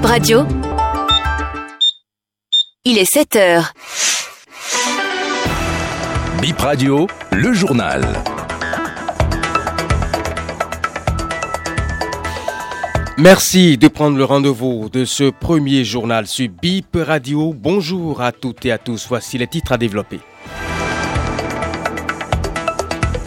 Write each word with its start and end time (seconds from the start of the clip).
Bip 0.00 0.08
Radio. 0.08 0.46
Il 2.86 2.96
est 2.96 3.04
7 3.04 3.36
heures. 3.36 3.74
Bip 6.40 6.58
Radio, 6.58 7.06
le 7.32 7.52
journal. 7.52 8.02
Merci 13.18 13.76
de 13.76 13.88
prendre 13.88 14.16
le 14.16 14.24
rendez-vous 14.24 14.88
de 14.88 15.04
ce 15.04 15.28
premier 15.28 15.84
journal 15.84 16.26
sur 16.26 16.48
BIP 16.48 16.96
Radio. 16.96 17.52
Bonjour 17.54 18.22
à 18.22 18.32
toutes 18.32 18.64
et 18.64 18.72
à 18.72 18.78
tous. 18.78 19.06
Voici 19.06 19.36
les 19.36 19.48
titres 19.48 19.72
à 19.72 19.76
développer. 19.76 20.20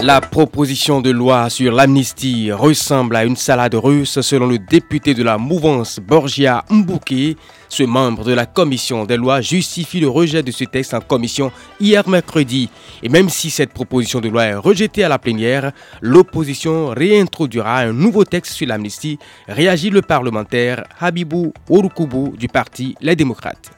La 0.03 0.19
proposition 0.19 0.99
de 0.99 1.11
loi 1.11 1.49
sur 1.49 1.71
l'amnistie 1.71 2.51
ressemble 2.51 3.15
à 3.15 3.23
une 3.23 3.37
salade 3.37 3.73
russe 3.73 4.19
selon 4.19 4.47
le 4.47 4.59
député 4.59 5.13
de 5.13 5.23
la 5.23 5.37
mouvance 5.37 6.01
Borgia 6.05 6.65
Mbouké. 6.69 7.37
Ce 7.69 7.83
membre 7.83 8.25
de 8.25 8.33
la 8.33 8.45
commission 8.45 9.05
des 9.05 9.15
lois 9.15 9.39
justifie 9.39 10.01
le 10.01 10.09
rejet 10.09 10.43
de 10.43 10.51
ce 10.51 10.65
texte 10.65 10.93
en 10.93 10.99
commission 10.99 11.53
hier 11.79 12.05
mercredi. 12.09 12.69
Et 13.01 13.07
même 13.07 13.29
si 13.29 13.49
cette 13.49 13.71
proposition 13.71 14.19
de 14.19 14.27
loi 14.27 14.43
est 14.43 14.55
rejetée 14.55 15.05
à 15.05 15.09
la 15.09 15.19
plénière, 15.19 15.71
l'opposition 16.01 16.87
réintroduira 16.89 17.77
un 17.77 17.93
nouveau 17.93 18.25
texte 18.25 18.55
sur 18.55 18.67
l'amnistie, 18.67 19.19
réagit 19.47 19.89
le 19.89 20.01
parlementaire 20.01 20.83
Habibou 20.99 21.53
Orukubu 21.69 22.37
du 22.37 22.49
parti 22.49 22.95
Les 22.99 23.15
démocrates. 23.15 23.71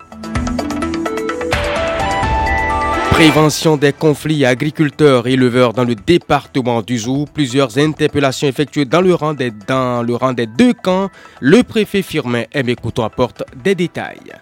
Prévention 3.16 3.78
des 3.78 3.94
conflits 3.94 4.44
agriculteurs-éleveurs 4.44 5.72
dans 5.72 5.86
le 5.86 5.96
département 5.96 6.82
du 6.82 6.98
Zou. 6.98 7.24
Plusieurs 7.34 7.78
interpellations 7.78 8.46
effectuées 8.46 8.84
dans 8.84 9.00
le 9.00 9.16
rang 9.16 9.34
des, 9.34 9.52
deux 10.48 10.74
camps. 10.74 11.10
Le 11.40 11.64
préfet 11.64 12.02
Firmin 12.02 12.44
M. 12.52 12.76
Couton 12.76 13.06
apporte 13.06 13.44
des 13.64 13.74
détails. 13.74 14.34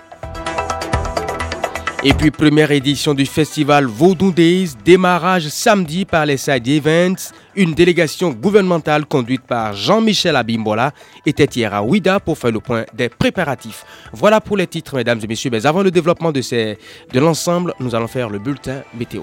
Et 2.05 2.13
puis 2.13 2.31
première 2.31 2.69
édition 2.71 3.13
du 3.13 3.25
festival 3.25 3.85
Vaudou 3.85 4.33
Days, 4.33 4.71
démarrage 4.83 5.47
samedi 5.47 6.03
par 6.03 6.25
les 6.25 6.35
Side 6.35 6.67
Events. 6.67 7.31
Une 7.55 7.73
délégation 7.73 8.31
gouvernementale 8.31 9.05
conduite 9.05 9.43
par 9.43 9.73
Jean-Michel 9.73 10.35
Abimbola 10.35 10.91
était 11.25 11.45
hier 11.45 11.73
à 11.73 11.81
Ouida 11.81 12.19
pour 12.19 12.37
faire 12.37 12.51
le 12.51 12.59
point 12.59 12.83
des 12.93 13.07
préparatifs. 13.07 13.85
Voilà 14.11 14.41
pour 14.41 14.57
les 14.57 14.67
titres, 14.67 14.97
mesdames 14.97 15.21
et 15.23 15.27
messieurs. 15.27 15.49
Mais 15.49 15.65
avant 15.65 15.81
le 15.81 15.91
développement 15.91 16.33
de, 16.33 16.41
ces, 16.41 16.77
de 17.13 17.19
l'ensemble, 17.21 17.73
nous 17.79 17.95
allons 17.95 18.09
faire 18.09 18.29
le 18.29 18.39
bulletin 18.39 18.81
météo. 18.93 19.21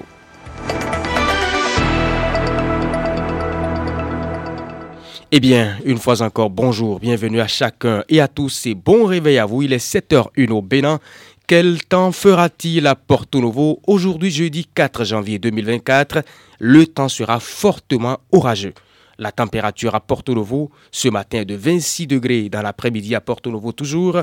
Eh 5.33 5.39
bien, 5.39 5.77
une 5.85 5.97
fois 5.97 6.21
encore, 6.21 6.49
bonjour, 6.49 6.99
bienvenue 6.99 7.39
à 7.39 7.47
chacun 7.47 8.03
et 8.09 8.19
à 8.19 8.27
tous 8.27 8.65
et 8.65 8.75
bon 8.75 9.05
réveil 9.05 9.37
à 9.37 9.45
vous. 9.45 9.61
Il 9.61 9.71
est 9.71 9.77
7h01 9.77 10.51
au 10.51 10.61
Bénin. 10.61 10.99
Quel 11.47 11.83
temps 11.83 12.11
fera-t-il 12.13 12.87
à 12.87 12.95
Porto 12.95 13.41
Novo 13.41 13.81
aujourd'hui 13.85 14.31
jeudi 14.31 14.65
4 14.73 15.03
janvier 15.03 15.37
2024 15.37 16.23
Le 16.59 16.87
temps 16.87 17.09
sera 17.09 17.39
fortement 17.41 18.19
orageux. 18.31 18.73
La 19.17 19.31
température 19.31 19.93
à 19.93 19.99
Porto 19.99 20.33
Novo 20.33 20.71
ce 20.91 21.09
matin 21.09 21.39
est 21.41 21.45
de 21.45 21.55
26 21.55 22.07
degrés 22.07 22.49
dans 22.49 22.61
l'après-midi 22.61 23.15
à 23.15 23.21
Porto 23.21 23.51
Novo 23.51 23.73
toujours. 23.73 24.21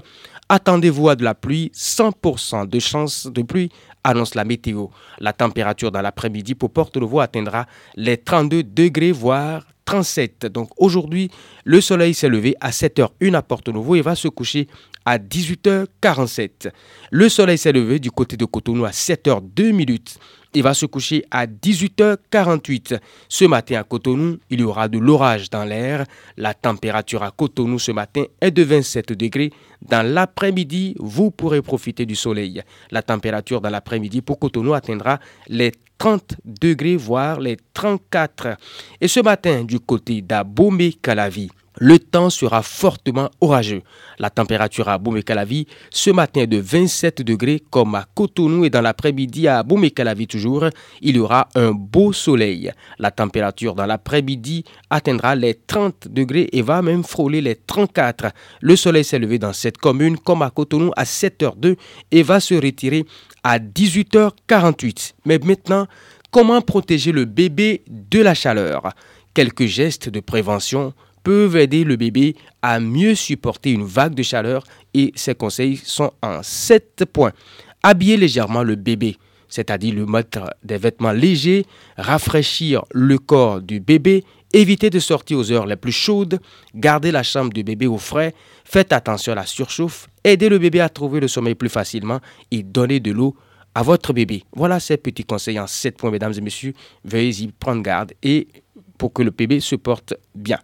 Attendez-vous 0.48 1.10
à 1.10 1.16
de 1.16 1.25
la 1.25 1.34
pluie, 1.34 1.70
100% 1.75 2.66
de 2.66 2.78
chance 2.78 3.27
de 3.27 3.42
pluie 3.42 3.70
annonce 4.03 4.34
la 4.34 4.44
météo. 4.44 4.86
La 5.19 5.34
température 5.34 5.92
dans 5.92 6.00
l'après-midi 6.00 6.55
pour 6.55 6.70
Porto 6.70 6.98
Novo 6.98 7.20
atteindra 7.20 7.66
les 7.94 8.16
32 8.16 8.62
degrés 8.62 9.12
voire 9.12 9.64
37. 9.89 10.44
Donc 10.53 10.69
aujourd'hui, 10.77 11.31
le 11.64 11.81
soleil 11.81 12.12
s'est 12.12 12.28
levé 12.28 12.55
à 12.61 12.72
7h01 12.72 13.33
à 13.33 13.41
Porto 13.41 13.72
Novo 13.72 13.94
et 13.94 14.03
va 14.03 14.14
se 14.14 14.28
coucher 14.28 14.69
à 15.06 15.17
18h47. 15.17 16.70
Le 17.11 17.28
soleil 17.31 17.56
s'est 17.56 17.72
levé 17.72 17.98
du 17.98 18.11
côté 18.11 18.36
de 18.36 18.44
Cotonou 18.44 18.84
à 18.84 18.91
7h02 18.91 19.72
minutes 19.72 20.19
et 20.54 20.62
va 20.62 20.74
se 20.74 20.86
coucher 20.86 21.24
à 21.30 21.46
18h48. 21.46 22.98
Ce 23.28 23.44
matin 23.44 23.81
à 23.81 23.84
Cotonou, 23.84 24.38
il 24.50 24.60
y 24.60 24.62
aura 24.62 24.88
de 24.88 24.98
l'orage 24.98 25.50
dans 25.50 25.64
l'air. 25.64 26.04
La 26.36 26.54
température 26.54 27.22
à 27.22 27.31
Cotonou 27.31 27.78
ce 27.78 27.92
matin 27.92 28.25
est 28.41 28.50
de 28.50 28.62
27 28.62 29.12
degrés. 29.12 29.50
Dans 29.82 30.06
l'après-midi, 30.06 30.94
vous 30.98 31.31
pourrez 31.31 31.62
profiter 31.62 32.06
du 32.06 32.16
soleil. 32.16 32.62
La 32.91 33.03
température 33.03 33.60
dans 33.60 33.70
l'après-midi 33.70 34.22
pour 34.22 34.38
Cotonou 34.38 34.75
atteindra 34.75 35.19
les 35.48 35.72
30 35.98 36.37
degrés, 36.44 36.97
voire 36.97 37.41
les 37.41 37.56
34. 37.75 38.56
Et 39.00 39.08
ce 39.08 39.20
matin, 39.20 39.64
du 39.64 39.81
côté 39.81 40.22
d'Abomey-Calavi, 40.22 41.50
le 41.78 41.99
temps 41.99 42.31
sera 42.31 42.62
fortement 42.62 43.31
orageux. 43.41 43.83
La 44.19 44.31
température 44.31 44.89
à 44.89 44.99
Boumé-Calavi 44.99 45.66
ce 45.91 46.11
matin 46.11 46.43
est 46.43 46.47
de 46.47 46.59
27 46.59 47.22
degrés 47.22 47.62
comme 47.71 47.94
à 47.94 48.06
Cotonou 48.15 48.65
et 48.65 48.71
dans 48.71 48.81
l'après-midi 48.81 49.49
à 49.49 49.62
Boumé-Calavi 49.62 50.27
toujours, 50.27 50.67
il 51.00 51.17
y 51.17 51.19
aura 51.21 51.49
un 51.55 51.71
beau 51.71 52.12
soleil. 52.12 52.72
La 52.99 53.11
température 53.11 53.75
dans 53.75 53.87
l'après-midi 53.87 54.65
atteindra 54.91 55.34
les 55.34 55.55
30 55.55 56.09
degrés 56.09 56.49
et 56.53 56.62
va 56.62 56.83
même 56.83 57.05
frôler 57.05 57.41
les 57.41 57.56
34. 57.56 58.33
Le 58.61 58.77
soleil 58.77 59.05
s'est 59.05 59.19
levé 59.19 59.38
dans 59.38 59.53
cette 59.53 59.78
commune 59.78 60.19
comme 60.19 60.43
à 60.43 60.50
Cotonou 60.50 60.91
à 60.97 61.05
7h02 61.05 61.77
et 62.11 62.22
va 62.22 62.41
se 62.41 62.55
retirer 62.55 63.05
à 63.44 63.59
18h48. 63.59 65.15
Mais 65.25 65.38
maintenant, 65.38 65.87
comment 66.31 66.61
protéger 66.61 67.12
le 67.12 67.25
bébé 67.25 67.83
de 67.88 68.21
la 68.21 68.34
chaleur? 68.34 68.93
Quelques 69.34 69.67
gestes 69.67 70.09
de 70.09 70.21
prévention 70.21 70.93
peuvent 71.23 71.56
aider 71.56 71.84
le 71.84 71.97
bébé 71.97 72.37
à 72.62 72.81
mieux 72.81 73.15
supporter 73.15 73.73
une 73.73 73.84
vague 73.84 74.15
de 74.15 74.23
chaleur 74.23 74.65
et 74.95 75.12
ces 75.15 75.34
conseils 75.34 75.77
sont 75.77 76.12
en 76.23 76.43
7 76.43 77.05
points. 77.12 77.33
Habiller 77.83 78.17
légèrement 78.17 78.62
le 78.62 78.75
bébé, 78.75 79.17
c'est-à-dire 79.49 79.95
lui 79.95 80.05
mettre 80.05 80.55
des 80.62 80.79
vêtements 80.79 81.12
légers, 81.12 81.65
rafraîchir 81.97 82.84
le 82.93 83.19
corps 83.19 83.61
du 83.61 83.81
bébé, 83.81 84.25
éviter 84.53 84.91
de 84.91 84.99
sortir 84.99 85.39
aux 85.39 85.53
heures 85.53 85.67
les 85.67 85.77
plus 85.77 85.93
chaudes, 85.93 86.41
garder 86.75 87.11
la 87.11 87.23
chambre 87.23 87.53
du 87.53 87.62
bébé 87.62 87.87
au 87.87 87.99
frais, 87.99 88.35
faites 88.65 88.93
attention 88.93 89.33
à 89.33 89.37
la 89.37 89.47
surchauffe, 89.47 90.09
aider 90.25 90.49
le 90.49 90.59
bébé 90.59 90.81
à 90.81 90.89
trouver 90.89 91.21
le 91.21 91.29
sommeil 91.29 91.55
plus 91.55 91.69
facilement 91.69 92.21
et 92.50 92.62
donner 92.62 93.00
de 93.00 93.12
l'eau 93.12 93.37
à 93.75 93.83
votre 93.83 94.12
bébé. 94.12 94.43
Voilà 94.56 94.81
ces 94.81 94.97
petits 94.97 95.25
conseils 95.25 95.61
en 95.61 95.67
7 95.67 95.97
points, 95.97 96.11
mesdames 96.11 96.35
et 96.37 96.41
messieurs. 96.41 96.75
Veuillez 97.05 97.45
y 97.45 97.49
prendre 97.49 97.83
garde 97.83 98.12
et 98.23 98.49
pour 98.97 99.12
que 99.12 99.23
le 99.23 99.31
bébé 99.31 99.61
se 99.61 99.77
porte 99.77 100.15
bien. 100.35 100.59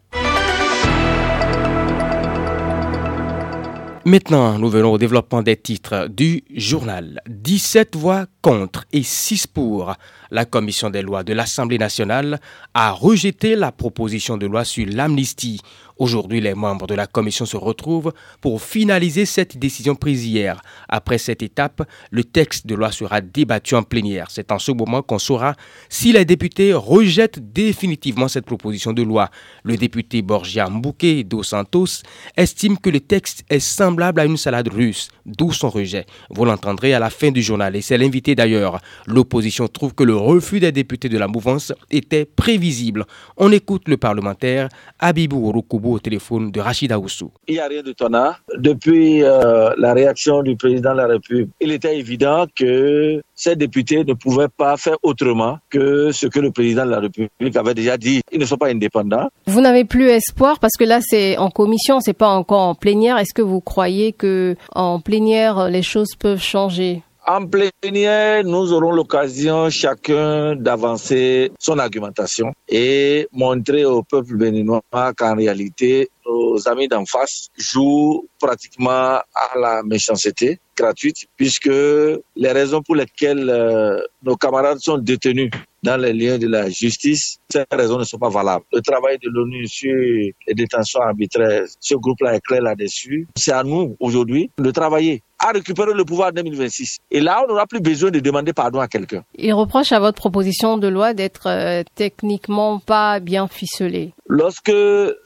Maintenant, 4.06 4.58
nous 4.58 4.68
venons 4.68 4.92
au 4.92 4.98
développement 4.98 5.40
des 5.40 5.56
titres 5.56 6.08
du 6.10 6.44
journal. 6.54 7.22
17 7.26 7.96
voix 7.96 8.26
contre 8.42 8.84
et 8.92 9.02
6 9.02 9.46
pour. 9.46 9.94
La 10.30 10.44
commission 10.44 10.90
des 10.90 11.00
lois 11.00 11.24
de 11.24 11.32
l'Assemblée 11.32 11.78
nationale 11.78 12.38
a 12.74 12.90
rejeté 12.90 13.56
la 13.56 13.72
proposition 13.72 14.36
de 14.36 14.44
loi 14.44 14.64
sur 14.64 14.86
l'amnistie. 14.90 15.62
Aujourd'hui, 15.96 16.40
les 16.40 16.54
membres 16.54 16.88
de 16.88 16.94
la 16.94 17.06
commission 17.06 17.46
se 17.46 17.56
retrouvent 17.56 18.12
pour 18.40 18.60
finaliser 18.60 19.26
cette 19.26 19.56
décision 19.58 19.94
prise 19.94 20.26
hier. 20.26 20.60
Après 20.88 21.18
cette 21.18 21.42
étape, 21.42 21.88
le 22.10 22.24
texte 22.24 22.66
de 22.66 22.74
loi 22.74 22.90
sera 22.90 23.20
débattu 23.20 23.76
en 23.76 23.84
plénière. 23.84 24.26
C'est 24.30 24.50
en 24.50 24.58
ce 24.58 24.72
moment 24.72 25.02
qu'on 25.02 25.20
saura 25.20 25.54
si 25.88 26.12
les 26.12 26.24
députés 26.24 26.72
rejettent 26.74 27.52
définitivement 27.52 28.26
cette 28.26 28.44
proposition 28.44 28.92
de 28.92 29.02
loi. 29.02 29.30
Le 29.62 29.76
député 29.76 30.22
Borgia 30.22 30.68
Mbouke 30.68 31.22
dos 31.24 31.44
Santos 31.44 32.02
estime 32.36 32.76
que 32.78 32.90
le 32.90 33.00
texte 33.00 33.44
est 33.48 33.60
semblable 33.60 34.20
à 34.20 34.24
une 34.24 34.36
salade 34.36 34.68
russe, 34.68 35.10
d'où 35.24 35.52
son 35.52 35.70
rejet. 35.70 36.06
Vous 36.30 36.44
l'entendrez 36.44 36.92
à 36.94 36.98
la 36.98 37.10
fin 37.10 37.30
du 37.30 37.42
journal 37.42 37.76
et 37.76 37.82
c'est 37.82 37.98
l'invité 37.98 38.34
d'ailleurs. 38.34 38.80
L'opposition 39.06 39.68
trouve 39.68 39.94
que 39.94 40.02
le 40.02 40.16
refus 40.16 40.58
des 40.58 40.72
députés 40.72 41.08
de 41.08 41.18
la 41.18 41.28
mouvance 41.28 41.72
était 41.90 42.24
prévisible. 42.24 43.06
On 43.36 43.52
écoute 43.52 43.88
le 43.88 43.96
parlementaire 43.96 44.68
Abibou 44.98 45.52
Au 45.84 45.98
téléphone 45.98 46.50
de 46.50 46.60
Rachida 46.60 46.98
Oussou. 46.98 47.30
Il 47.46 47.54
n'y 47.54 47.60
a 47.60 47.66
rien 47.66 47.82
de 47.82 47.88
d'étonnant. 47.88 48.32
Depuis 48.56 49.22
euh, 49.22 49.74
la 49.76 49.92
réaction 49.92 50.42
du 50.42 50.56
président 50.56 50.92
de 50.92 50.96
la 50.96 51.06
République, 51.06 51.50
il 51.60 51.72
était 51.72 51.98
évident 51.98 52.46
que 52.56 53.20
ces 53.34 53.54
députés 53.54 54.02
ne 54.02 54.14
pouvaient 54.14 54.48
pas 54.48 54.78
faire 54.78 54.96
autrement 55.02 55.58
que 55.68 56.10
ce 56.10 56.26
que 56.26 56.40
le 56.40 56.50
président 56.50 56.86
de 56.86 56.90
la 56.90 57.00
République 57.00 57.56
avait 57.56 57.74
déjà 57.74 57.98
dit. 57.98 58.22
Ils 58.32 58.40
ne 58.40 58.46
sont 58.46 58.56
pas 58.56 58.68
indépendants. 58.68 59.28
Vous 59.46 59.60
n'avez 59.60 59.84
plus 59.84 60.08
espoir 60.08 60.58
parce 60.58 60.74
que 60.78 60.84
là 60.84 61.00
c'est 61.02 61.36
en 61.36 61.50
commission, 61.50 62.00
c'est 62.00 62.14
pas 62.14 62.28
encore 62.28 62.62
en 62.62 62.74
plénière. 62.74 63.18
Est-ce 63.18 63.34
que 63.34 63.42
vous 63.42 63.60
croyez 63.60 64.12
que 64.12 64.56
en 64.74 65.00
plénière 65.00 65.68
les 65.68 65.82
choses 65.82 66.14
peuvent 66.18 66.42
changer? 66.42 67.02
En 67.26 67.46
plénière, 67.46 68.44
nous 68.44 68.70
aurons 68.74 68.92
l'occasion 68.92 69.70
chacun 69.70 70.56
d'avancer 70.56 71.52
son 71.58 71.78
argumentation 71.78 72.52
et 72.68 73.26
montrer 73.32 73.86
au 73.86 74.02
peuple 74.02 74.36
béninois 74.36 74.82
qu'en 75.16 75.34
réalité, 75.34 76.10
nos 76.26 76.68
amis 76.68 76.86
d'en 76.86 77.06
face 77.06 77.48
jouent 77.56 78.28
pratiquement 78.38 78.90
à 79.18 79.58
la 79.58 79.82
méchanceté 79.82 80.58
gratuite 80.76 81.26
puisque 81.36 81.70
les 81.70 82.52
raisons 82.52 82.82
pour 82.82 82.96
lesquelles 82.96 83.48
euh, 83.48 84.00
nos 84.22 84.36
camarades 84.36 84.80
sont 84.80 84.98
détenus 84.98 85.50
dans 85.82 86.00
les 86.00 86.12
liens 86.12 86.38
de 86.38 86.48
la 86.48 86.68
justice, 86.68 87.38
ces 87.50 87.64
raisons 87.70 87.98
ne 87.98 88.04
sont 88.04 88.18
pas 88.18 88.30
valables. 88.30 88.64
Le 88.72 88.80
travail 88.80 89.18
de 89.22 89.28
l'ONU 89.30 89.66
sur 89.66 89.94
les 89.94 90.54
détentions 90.54 91.00
arbitraires, 91.00 91.64
ce 91.78 91.94
groupe-là 91.94 92.34
est 92.34 92.40
clair 92.40 92.62
là-dessus. 92.62 93.28
C'est 93.36 93.52
à 93.52 93.62
nous 93.62 93.96
aujourd'hui 94.00 94.50
de 94.58 94.70
travailler 94.70 95.22
à 95.44 95.52
récupérer 95.52 95.92
le 95.92 96.04
pouvoir 96.04 96.28
en 96.28 96.32
2026. 96.32 96.98
Et 97.10 97.20
là, 97.20 97.42
on 97.44 97.48
n'aura 97.48 97.66
plus 97.66 97.80
besoin 97.80 98.10
de 98.10 98.18
demander 98.20 98.54
pardon 98.54 98.80
à 98.80 98.88
quelqu'un. 98.88 99.22
Il 99.36 99.52
reproche 99.52 99.92
à 99.92 100.00
votre 100.00 100.16
proposition 100.16 100.78
de 100.78 100.88
loi 100.88 101.12
d'être 101.12 101.48
euh, 101.48 101.82
techniquement 101.94 102.78
pas 102.78 103.20
bien 103.20 103.46
ficelée. 103.46 104.14
Lorsque 104.26 104.72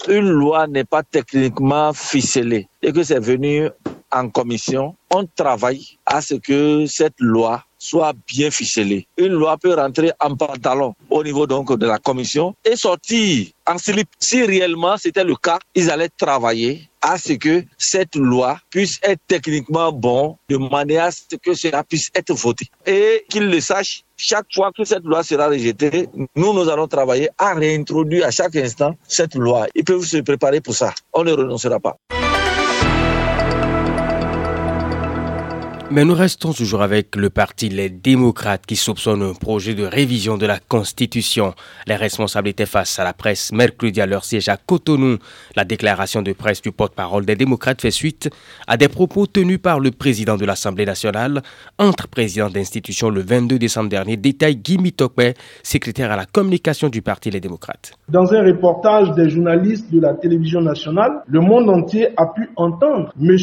une 0.08 0.28
loi 0.28 0.66
n'est 0.66 0.84
pas 0.84 1.04
techniquement 1.04 1.92
ficelée 1.92 2.66
et 2.82 2.92
que 2.92 3.04
c'est 3.04 3.20
venu 3.20 3.68
en 4.12 4.28
commission, 4.28 4.94
on 5.10 5.26
travaille 5.26 5.98
à 6.06 6.20
ce 6.20 6.34
que 6.34 6.86
cette 6.86 7.18
loi 7.18 7.64
soit 7.78 8.12
bien 8.26 8.50
ficelée. 8.50 9.06
Une 9.16 9.32
loi 9.32 9.56
peut 9.56 9.74
rentrer 9.74 10.12
en 10.20 10.34
pantalon 10.36 10.94
au 11.10 11.22
niveau 11.22 11.46
donc 11.46 11.76
de 11.78 11.86
la 11.86 11.98
commission 11.98 12.54
et 12.64 12.76
sortir 12.76 13.46
en 13.66 13.78
slip. 13.78 14.08
Si 14.18 14.42
réellement 14.42 14.96
c'était 14.96 15.24
le 15.24 15.36
cas, 15.36 15.58
ils 15.74 15.90
allaient 15.90 16.08
travailler 16.08 16.88
à 17.00 17.16
ce 17.16 17.34
que 17.34 17.64
cette 17.78 18.16
loi 18.16 18.58
puisse 18.70 18.98
être 19.02 19.20
techniquement 19.28 19.92
bon 19.92 20.36
de 20.48 20.56
manière 20.56 21.04
à 21.04 21.10
ce 21.12 21.36
que 21.40 21.54
cela 21.54 21.84
puisse 21.84 22.10
être 22.14 22.34
voté. 22.34 22.66
Et 22.86 23.24
qu'ils 23.28 23.48
le 23.48 23.60
sachent, 23.60 24.02
chaque 24.16 24.46
fois 24.52 24.72
que 24.76 24.84
cette 24.84 25.04
loi 25.04 25.22
sera 25.22 25.46
rejetée, 25.48 26.08
nous, 26.34 26.52
nous 26.52 26.68
allons 26.68 26.88
travailler 26.88 27.28
à 27.38 27.54
réintroduire 27.54 28.26
à 28.26 28.32
chaque 28.32 28.56
instant 28.56 28.96
cette 29.06 29.36
loi. 29.36 29.66
Ils 29.76 29.84
peuvent 29.84 30.04
se 30.04 30.18
préparer 30.18 30.60
pour 30.60 30.74
ça. 30.74 30.92
On 31.12 31.22
ne 31.22 31.32
renoncera 31.32 31.78
pas. 31.78 31.96
Mais 35.90 36.04
nous 36.04 36.14
restons 36.14 36.52
toujours 36.52 36.82
avec 36.82 37.16
le 37.16 37.30
parti 37.30 37.70
Les 37.70 37.88
Démocrates 37.88 38.66
qui 38.66 38.76
soupçonne 38.76 39.22
un 39.22 39.32
projet 39.32 39.74
de 39.74 39.84
révision 39.84 40.36
de 40.36 40.44
la 40.44 40.58
Constitution. 40.58 41.54
Les 41.86 41.96
responsables 41.96 42.48
étaient 42.48 42.66
face 42.66 42.98
à 42.98 43.04
la 43.04 43.14
presse 43.14 43.52
mercredi 43.52 43.98
à 44.02 44.04
leur 44.06 44.22
siège 44.22 44.50
à 44.50 44.58
Cotonou. 44.58 45.16
La 45.56 45.64
déclaration 45.64 46.20
de 46.20 46.34
presse 46.34 46.60
du 46.60 46.72
porte-parole 46.72 47.24
des 47.24 47.36
démocrates 47.36 47.80
fait 47.80 47.90
suite 47.90 48.28
à 48.66 48.76
des 48.76 48.88
propos 48.88 49.26
tenus 49.26 49.60
par 49.62 49.80
le 49.80 49.90
président 49.90 50.36
de 50.36 50.44
l'Assemblée 50.44 50.84
nationale, 50.84 51.40
entre 51.78 52.06
présidents 52.06 52.50
d'institutions 52.50 53.08
le 53.08 53.22
22 53.22 53.58
décembre 53.58 53.88
dernier, 53.88 54.18
détaille 54.18 54.56
Guy 54.56 54.76
Mitokwe, 54.76 55.32
secrétaire 55.62 56.12
à 56.12 56.16
la 56.16 56.26
communication 56.26 56.90
du 56.90 57.00
parti 57.00 57.30
Les 57.30 57.40
Démocrates. 57.40 57.92
Dans 58.10 58.30
un 58.34 58.44
reportage 58.44 59.14
des 59.14 59.30
journalistes 59.30 59.90
de 59.90 60.00
la 60.00 60.12
télévision 60.12 60.60
nationale, 60.60 61.22
le 61.26 61.40
monde 61.40 61.70
entier 61.70 62.08
a 62.18 62.26
pu 62.26 62.50
entendre 62.56 63.10
M. 63.18 63.36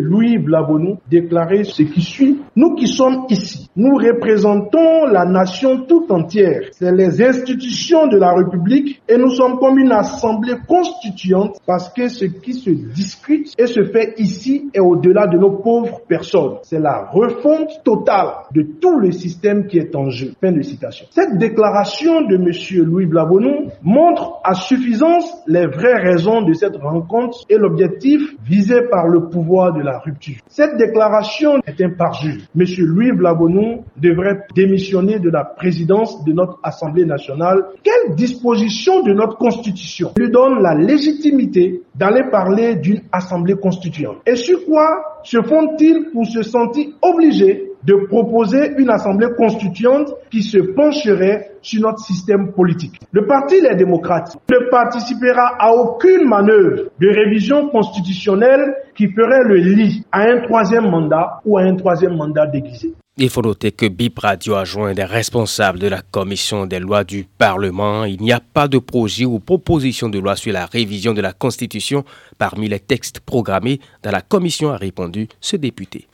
Louis 0.00 0.38
Blabonou 0.38 0.98
déclarer 1.08 1.62
ce 1.62 1.91
qui 1.92 2.02
suit. 2.02 2.40
Nous 2.54 2.74
qui 2.74 2.86
sommes 2.86 3.24
ici, 3.30 3.70
nous 3.76 3.94
représentons 3.94 5.06
la 5.06 5.24
nation 5.24 5.86
tout 5.86 6.04
entière. 6.10 6.68
C'est 6.72 6.92
les 6.92 7.22
institutions 7.22 8.08
de 8.08 8.18
la 8.18 8.34
République 8.34 9.00
et 9.08 9.16
nous 9.16 9.30
sommes 9.30 9.58
comme 9.58 9.78
une 9.78 9.92
assemblée 9.92 10.56
constituante 10.68 11.56
parce 11.66 11.88
que 11.94 12.08
ce 12.08 12.26
qui 12.26 12.52
se 12.52 12.68
discute 12.68 13.54
et 13.56 13.66
se 13.66 13.82
fait 13.84 14.14
ici 14.18 14.68
est 14.74 14.80
au-delà 14.80 15.28
de 15.28 15.38
nos 15.38 15.52
pauvres 15.52 16.02
personnes. 16.06 16.56
C'est 16.62 16.78
la 16.78 17.06
refonte 17.10 17.82
totale 17.84 18.34
de 18.54 18.66
tout 18.78 18.98
le 18.98 19.12
système 19.12 19.66
qui 19.66 19.78
est 19.78 19.96
en 19.96 20.10
jeu. 20.10 20.32
Fin 20.38 20.52
de 20.52 20.60
citation. 20.60 21.06
Cette 21.10 21.38
déclaration 21.38 22.20
de 22.20 22.36
M. 22.36 22.84
Louis 22.84 23.06
Blabonou 23.06 23.70
montre 23.82 24.40
à 24.44 24.52
suffisance 24.52 25.32
les 25.46 25.66
vraies 25.66 26.02
raisons 26.02 26.42
de 26.42 26.52
cette 26.52 26.76
rencontre 26.76 27.38
et 27.48 27.56
l'objectif 27.56 28.20
visé 28.44 28.82
par 28.90 29.08
le 29.08 29.30
pouvoir 29.30 29.72
de 29.72 29.80
la 29.80 30.00
rupture. 30.00 30.36
Cette 30.48 30.76
déclaration 30.76 31.58
est 31.66 31.80
un 31.80 31.90
parjure. 31.96 32.41
Monsieur 32.54 32.84
Louis 32.84 33.12
Blabonou 33.12 33.84
devrait 33.96 34.40
démissionner 34.54 35.18
de 35.18 35.30
la 35.30 35.44
présidence 35.44 36.24
de 36.24 36.32
notre 36.32 36.58
Assemblée 36.62 37.04
nationale. 37.04 37.64
Quelle 37.82 38.14
disposition 38.14 39.02
de 39.02 39.12
notre 39.12 39.36
Constitution 39.36 40.12
lui 40.16 40.30
donne 40.30 40.62
la 40.62 40.74
légitimité 40.74 41.82
d'aller 41.94 42.24
parler 42.30 42.76
d'une 42.76 43.02
Assemblée 43.10 43.54
constituante? 43.54 44.18
Et 44.26 44.36
sur 44.36 44.64
quoi 44.64 45.20
se 45.24 45.40
font-ils 45.42 46.10
pour 46.12 46.26
se 46.26 46.42
sentir 46.42 46.86
obligés 47.02 47.71
de 47.84 47.94
proposer 48.06 48.72
une 48.78 48.90
assemblée 48.90 49.28
constituante 49.36 50.14
qui 50.30 50.42
se 50.42 50.58
pencherait 50.58 51.52
sur 51.62 51.82
notre 51.82 52.00
système 52.00 52.52
politique. 52.52 53.00
Le 53.12 53.26
Parti 53.26 53.60
Les 53.60 53.74
démocrates 53.74 54.36
ne 54.50 54.70
participera 54.70 55.56
à 55.58 55.72
aucune 55.72 56.28
manœuvre 56.28 56.90
de 57.00 57.08
révision 57.08 57.68
constitutionnelle 57.68 58.74
qui 58.94 59.08
ferait 59.08 59.44
le 59.44 59.56
lit 59.56 60.04
à 60.12 60.22
un 60.22 60.40
troisième 60.42 60.90
mandat 60.90 61.40
ou 61.44 61.58
à 61.58 61.62
un 61.62 61.76
troisième 61.76 62.16
mandat 62.16 62.46
déguisé. 62.46 62.92
Il 63.18 63.28
faut 63.28 63.42
noter 63.42 63.72
que 63.72 63.86
BIP 63.86 64.18
Radio 64.20 64.54
a 64.54 64.64
joint 64.64 64.94
des 64.94 65.04
responsables 65.04 65.78
de 65.78 65.86
la 65.86 66.00
commission 66.00 66.64
des 66.64 66.80
lois 66.80 67.04
du 67.04 67.26
Parlement. 67.36 68.04
Il 68.04 68.22
n'y 68.22 68.32
a 68.32 68.40
pas 68.40 68.68
de 68.68 68.78
projet 68.78 69.26
ou 69.26 69.38
proposition 69.38 70.08
de 70.08 70.18
loi 70.18 70.34
sur 70.34 70.52
la 70.54 70.64
révision 70.64 71.12
de 71.12 71.20
la 71.20 71.34
Constitution 71.34 72.04
parmi 72.38 72.68
les 72.68 72.80
textes 72.80 73.20
programmés 73.20 73.80
dans 74.02 74.12
la 74.12 74.22
commission, 74.22 74.70
a 74.70 74.78
répondu 74.78 75.28
ce 75.42 75.56
député. 75.56 76.08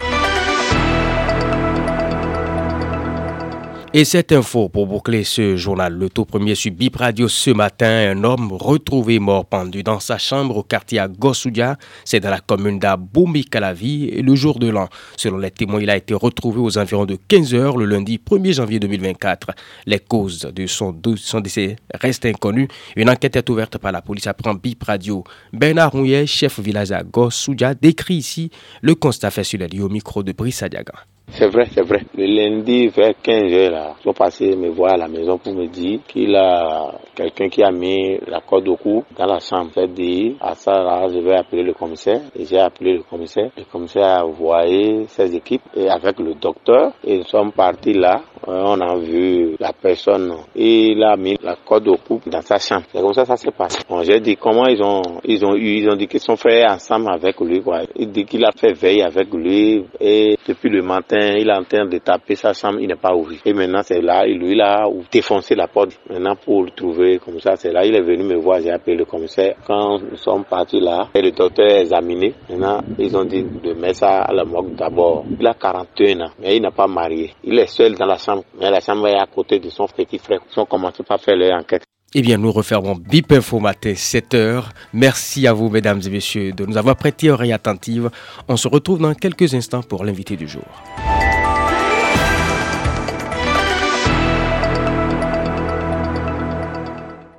Et 3.94 4.04
cette 4.04 4.32
info 4.32 4.68
pour 4.68 4.86
boucler 4.86 5.24
ce 5.24 5.56
journal, 5.56 5.94
le 5.94 6.10
tout 6.10 6.26
premier 6.26 6.54
sur 6.54 6.70
Bip 6.72 6.96
Radio 6.96 7.26
ce 7.26 7.48
matin, 7.50 8.12
un 8.14 8.22
homme 8.22 8.52
retrouvé 8.52 9.18
mort 9.18 9.46
pendu 9.46 9.82
dans 9.82 9.98
sa 9.98 10.18
chambre 10.18 10.58
au 10.58 10.62
quartier 10.62 10.98
à 10.98 11.08
Gossoudia, 11.08 11.78
c'est 12.04 12.20
dans 12.20 12.28
la 12.28 12.40
commune 12.40 12.78
d'Aboumi-Calavi, 12.78 14.10
et 14.12 14.20
le 14.20 14.34
jour 14.34 14.58
de 14.58 14.68
l'an. 14.68 14.90
Selon 15.16 15.38
les 15.38 15.50
témoins, 15.50 15.80
il 15.80 15.88
a 15.88 15.96
été 15.96 16.12
retrouvé 16.12 16.60
aux 16.60 16.76
environs 16.76 17.06
de 17.06 17.16
15 17.28 17.54
heures 17.54 17.78
le 17.78 17.86
lundi 17.86 18.18
1er 18.18 18.52
janvier 18.52 18.78
2024. 18.78 19.52
Les 19.86 20.00
causes 20.00 20.40
de 20.40 20.66
son, 20.66 20.92
décès 20.92 21.76
restent 21.94 22.26
inconnues. 22.26 22.68
Une 22.94 23.08
enquête 23.08 23.36
est 23.36 23.48
ouverte 23.48 23.78
par 23.78 23.92
la 23.92 24.02
police 24.02 24.26
après 24.26 24.52
Bip 24.54 24.82
Radio. 24.82 25.24
Bernard 25.54 25.92
Rouillet, 25.92 26.26
chef 26.26 26.60
village 26.60 26.92
à 26.92 27.02
Gossoudia, 27.02 27.72
décrit 27.72 28.16
ici 28.16 28.50
le 28.82 28.94
constat 28.94 29.30
fait 29.30 29.44
sur 29.44 29.58
les 29.58 29.68
lieux 29.68 29.84
au 29.84 29.88
micro 29.88 30.22
de 30.22 30.32
Brice 30.32 30.62
Adiaga. 30.62 30.92
C'est 31.30 31.46
vrai, 31.48 31.66
c'est 31.72 31.82
vrai. 31.82 32.00
Le 32.16 32.24
lundi, 32.24 32.88
vers 32.88 33.12
15 33.22 33.52
heures, 33.52 33.70
là, 33.70 33.94
ils 34.00 34.02
sont 34.02 34.12
passés 34.12 34.56
me 34.56 34.70
voir 34.70 34.94
à 34.94 34.96
la 34.96 35.08
maison 35.08 35.36
pour 35.38 35.52
me 35.54 35.66
dire 35.66 36.00
qu'il 36.08 36.34
a 36.34 36.92
quelqu'un 37.14 37.48
qui 37.48 37.62
a 37.62 37.70
mis 37.70 38.18
la 38.26 38.40
corde 38.40 38.66
au 38.68 38.76
cou 38.76 39.04
dans 39.16 39.26
la 39.26 39.38
chambre. 39.38 39.70
J'ai 39.76 39.86
dit, 39.88 40.36
à 40.40 40.54
ça, 40.54 40.72
je 41.12 41.18
vais 41.18 41.36
appeler 41.36 41.62
le 41.62 41.74
commissaire. 41.74 42.22
Et 42.34 42.44
j'ai 42.46 42.58
appelé 42.58 42.94
le 42.94 43.02
commissaire. 43.02 43.50
Le 43.56 43.64
commissaire 43.64 44.06
a 44.06 44.24
envoyé 44.26 45.04
ses 45.08 45.36
équipes 45.36 45.62
et 45.76 45.88
avec 45.88 46.18
le 46.18 46.34
docteur. 46.34 46.92
Et 47.04 47.18
nous 47.18 47.24
sommes 47.24 47.52
partis 47.52 47.92
là. 47.92 48.22
On 48.50 48.80
a 48.80 48.96
vu 48.96 49.56
la 49.60 49.72
personne 49.72 50.32
il 50.56 51.02
a 51.02 51.16
mis 51.16 51.36
la 51.42 51.56
corde 51.56 51.88
au 51.88 51.96
cou 51.96 52.20
dans 52.26 52.40
sa 52.42 52.58
chambre. 52.58 52.84
C'est 52.92 53.00
comme 53.00 53.12
ça 53.12 53.24
ça 53.24 53.36
s'est 53.36 53.50
passé. 53.50 53.78
Bon, 53.88 54.02
j'ai 54.02 54.20
dit 54.20 54.36
comment 54.36 54.66
ils 54.66 54.82
ont 54.82 55.02
ils 55.24 55.44
ont 55.44 55.54
eu 55.54 55.78
ils 55.78 55.88
ont 55.90 55.96
dit 55.96 56.06
qu'ils 56.06 56.20
sont 56.20 56.36
faits 56.36 56.68
ensemble 56.68 57.10
avec 57.10 57.38
lui 57.40 57.62
quoi. 57.62 57.82
Il 57.96 58.10
dit 58.10 58.24
qu'il 58.24 58.44
a 58.44 58.50
fait 58.52 58.72
veille 58.72 59.02
avec 59.02 59.32
lui 59.32 59.84
et 60.00 60.36
depuis 60.46 60.70
le 60.70 60.82
matin 60.82 61.34
il 61.36 61.48
est 61.48 61.56
en 61.56 61.64
train 61.64 61.86
de 61.86 61.98
taper 61.98 62.34
sa 62.34 62.52
chambre, 62.52 62.78
il 62.80 62.88
n'est 62.88 62.96
pas 62.96 63.14
ouvert. 63.14 63.38
Et 63.44 63.52
maintenant, 63.52 63.80
c'est 63.82 64.00
là, 64.00 64.24
lui, 64.26 64.52
il 64.52 64.60
a 64.60 64.86
défoncé 65.10 65.54
la 65.54 65.66
porte. 65.66 65.98
Maintenant, 66.08 66.36
pour 66.36 66.64
le 66.64 66.70
trouver 66.70 67.18
comme 67.18 67.40
ça, 67.40 67.56
c'est 67.56 67.72
là, 67.72 67.84
il 67.84 67.94
est 67.94 68.00
venu 68.02 68.24
me 68.24 68.36
voir, 68.36 68.60
j'ai 68.60 68.70
appelé 68.70 68.96
le 68.96 69.04
commissaire. 69.04 69.56
Quand 69.66 69.98
nous 69.98 70.16
sommes 70.16 70.44
partis 70.44 70.80
là, 70.80 71.08
et 71.14 71.22
le 71.22 71.30
docteur 71.32 71.66
a 71.70 71.80
examiné, 71.80 72.34
maintenant, 72.48 72.80
ils 72.98 73.16
ont 73.16 73.24
dit 73.24 73.42
de 73.42 73.72
mettre 73.74 73.96
ça 73.96 74.22
à 74.22 74.32
la 74.32 74.44
morgue 74.44 74.74
d'abord. 74.74 75.24
Il 75.38 75.46
a 75.46 75.54
41 75.54 76.20
ans, 76.20 76.30
mais 76.40 76.56
il 76.56 76.62
n'a 76.62 76.70
pas 76.70 76.86
marié. 76.86 77.32
Il 77.44 77.58
est 77.58 77.66
seul 77.66 77.94
dans 77.94 78.06
la 78.06 78.16
chambre, 78.16 78.37
mais 78.60 78.70
la 78.70 78.80
chambre 78.80 79.08
est 79.08 79.18
à 79.18 79.26
côté 79.26 79.58
de 79.58 79.70
son 79.70 79.86
petit 79.86 80.18
frère. 80.18 80.40
Ils 80.54 80.60
ont 80.60 80.66
commencé 80.66 81.02
à 81.08 81.18
faire 81.18 81.36
leur 81.36 81.58
enquête. 81.58 81.82
Eh 82.14 82.22
bien, 82.22 82.38
nous 82.38 82.52
refermons 82.52 82.94
BIP 82.94 83.32
Info 83.32 83.60
Matin 83.60 83.94
7 83.94 84.34
heures. 84.34 84.70
Merci 84.94 85.46
à 85.46 85.52
vous, 85.52 85.68
mesdames 85.68 86.00
et 86.06 86.08
messieurs, 86.08 86.52
de 86.52 86.64
nous 86.64 86.78
avoir 86.78 86.96
prêté 86.96 87.30
oreille 87.30 87.52
attentive. 87.52 88.10
On 88.48 88.56
se 88.56 88.66
retrouve 88.66 88.98
dans 88.98 89.12
quelques 89.12 89.52
instants 89.54 89.82
pour 89.82 90.04
l'invité 90.04 90.34
du 90.34 90.48
jour. 90.48 90.64